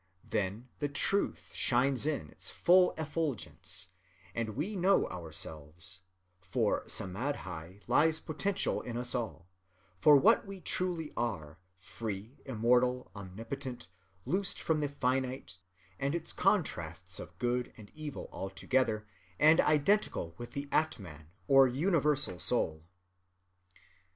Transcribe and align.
Then 0.27 0.67
the 0.79 0.89
Truth 0.89 1.51
shines 1.53 2.07
in 2.07 2.29
its 2.31 2.49
full 2.49 2.95
effulgence, 2.97 3.89
and 4.33 4.55
we 4.55 4.75
know 4.75 5.07
ourselves—for 5.09 6.85
Samâdhi 6.85 7.87
lies 7.87 8.19
potential 8.19 8.81
in 8.81 8.97
us 8.97 9.13
all—for 9.13 10.17
what 10.17 10.47
we 10.47 10.59
truly 10.59 11.13
are, 11.15 11.59
free, 11.77 12.39
immortal, 12.47 13.11
omnipotent, 13.15 13.89
loosed 14.25 14.59
from 14.59 14.79
the 14.79 14.89
finite, 14.89 15.57
and 15.99 16.15
its 16.15 16.33
contrasts 16.33 17.19
of 17.19 17.37
good 17.37 17.71
and 17.77 17.91
evil 17.93 18.27
altogether, 18.31 19.05
and 19.37 19.61
identical 19.61 20.33
with 20.39 20.53
the 20.53 20.67
Atman 20.71 21.27
or 21.47 21.67
Universal 21.67 22.39
Soul." 22.39 22.87